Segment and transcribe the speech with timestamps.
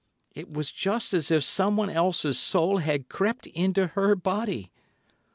[0.33, 4.71] It was just as if someone else's soul had crept into her body.